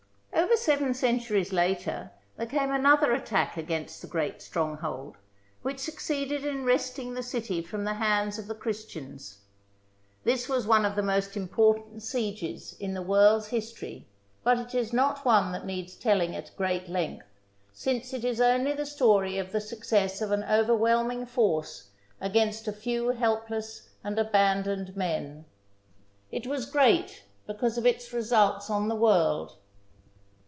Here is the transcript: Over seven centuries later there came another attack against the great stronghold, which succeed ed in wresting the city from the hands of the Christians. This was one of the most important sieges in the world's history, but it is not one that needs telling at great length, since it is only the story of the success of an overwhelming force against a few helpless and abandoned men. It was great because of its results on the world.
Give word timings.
Over 0.33 0.57
seven 0.57 0.93
centuries 0.93 1.53
later 1.53 2.11
there 2.35 2.45
came 2.45 2.71
another 2.71 3.13
attack 3.13 3.55
against 3.55 4.01
the 4.01 4.07
great 4.07 4.41
stronghold, 4.41 5.15
which 5.61 5.79
succeed 5.79 6.29
ed 6.31 6.43
in 6.43 6.65
wresting 6.65 7.13
the 7.13 7.23
city 7.23 7.61
from 7.61 7.85
the 7.85 7.93
hands 7.95 8.37
of 8.37 8.47
the 8.47 8.55
Christians. 8.55 9.39
This 10.25 10.49
was 10.49 10.67
one 10.67 10.83
of 10.83 10.95
the 10.97 11.01
most 11.03 11.37
important 11.37 12.03
sieges 12.03 12.75
in 12.81 12.93
the 12.93 13.01
world's 13.01 13.47
history, 13.47 14.07
but 14.43 14.57
it 14.59 14.75
is 14.75 14.91
not 14.91 15.23
one 15.23 15.53
that 15.53 15.65
needs 15.65 15.95
telling 15.95 16.35
at 16.35 16.55
great 16.57 16.89
length, 16.89 17.25
since 17.71 18.11
it 18.13 18.25
is 18.25 18.41
only 18.41 18.73
the 18.73 18.85
story 18.85 19.37
of 19.37 19.53
the 19.53 19.61
success 19.61 20.21
of 20.21 20.31
an 20.31 20.43
overwhelming 20.43 21.25
force 21.25 21.91
against 22.19 22.67
a 22.67 22.73
few 22.73 23.11
helpless 23.11 23.89
and 24.03 24.19
abandoned 24.19 24.97
men. 24.97 25.45
It 26.29 26.45
was 26.45 26.65
great 26.65 27.23
because 27.47 27.77
of 27.77 27.85
its 27.85 28.11
results 28.11 28.69
on 28.69 28.89
the 28.89 28.95
world. 28.95 29.55